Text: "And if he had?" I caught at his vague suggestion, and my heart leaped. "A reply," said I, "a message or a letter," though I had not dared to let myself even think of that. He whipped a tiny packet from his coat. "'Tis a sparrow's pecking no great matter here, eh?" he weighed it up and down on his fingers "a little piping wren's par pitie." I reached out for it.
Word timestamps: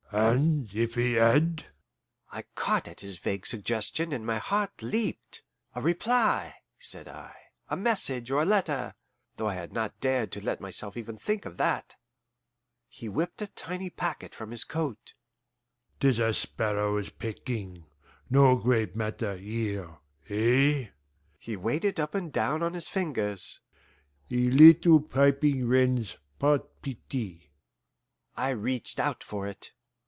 "And 0.13 0.75
if 0.75 0.95
he 0.95 1.13
had?" 1.13 1.67
I 2.33 2.41
caught 2.53 2.89
at 2.89 2.99
his 2.99 3.17
vague 3.17 3.45
suggestion, 3.47 4.11
and 4.11 4.25
my 4.25 4.39
heart 4.39 4.81
leaped. 4.81 5.41
"A 5.73 5.81
reply," 5.81 6.53
said 6.77 7.07
I, 7.07 7.33
"a 7.69 7.77
message 7.77 8.29
or 8.29 8.41
a 8.41 8.45
letter," 8.45 8.93
though 9.37 9.47
I 9.47 9.53
had 9.53 9.71
not 9.71 10.01
dared 10.01 10.33
to 10.33 10.43
let 10.43 10.59
myself 10.59 10.97
even 10.97 11.17
think 11.17 11.45
of 11.45 11.55
that. 11.57 11.95
He 12.89 13.07
whipped 13.07 13.41
a 13.41 13.47
tiny 13.47 13.89
packet 13.89 14.35
from 14.35 14.51
his 14.51 14.65
coat. 14.65 15.13
"'Tis 16.01 16.19
a 16.19 16.33
sparrow's 16.33 17.09
pecking 17.09 17.85
no 18.29 18.57
great 18.57 18.97
matter 18.97 19.37
here, 19.37 19.95
eh?" 20.29 20.87
he 21.39 21.55
weighed 21.55 21.85
it 21.85 22.01
up 22.01 22.13
and 22.13 22.33
down 22.33 22.61
on 22.63 22.73
his 22.73 22.89
fingers 22.89 23.61
"a 24.29 24.35
little 24.49 24.99
piping 24.99 25.69
wren's 25.69 26.17
par 26.37 26.59
pitie." 26.81 27.49
I 28.35 28.49
reached 28.49 28.99
out 28.99 29.23
for 29.23 29.47
it. 29.47 29.71